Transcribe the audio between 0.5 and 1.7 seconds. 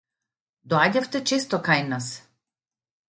Доаѓавте често